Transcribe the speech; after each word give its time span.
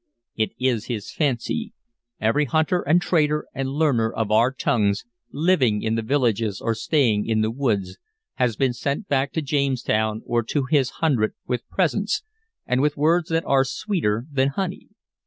"It 0.35 0.53
is 0.57 0.85
his 0.85 1.11
fancy. 1.11 1.73
Every 2.19 2.45
hunter 2.45 2.81
and 2.81 2.99
trader 2.99 3.45
and 3.53 3.69
learner 3.69 4.11
of 4.11 4.31
our 4.31 4.51
tongues, 4.51 5.05
living 5.31 5.83
in 5.83 5.93
the 5.93 6.01
villages 6.01 6.59
or 6.59 6.73
straying 6.73 7.27
in 7.27 7.41
the 7.41 7.51
woods, 7.51 7.99
has 8.37 8.55
been 8.55 8.73
sent 8.73 9.07
back 9.07 9.31
to 9.33 9.43
Jamestown 9.43 10.23
or 10.25 10.41
to 10.41 10.63
his 10.65 10.89
hundred 11.05 11.35
with 11.45 11.69
presents 11.69 12.23
and 12.65 12.81
with 12.81 12.97
words 12.97 13.29
that 13.29 13.45
are 13.45 13.63
sweeter 13.63 14.25
than 14.31 14.47
honey. 14.47 14.87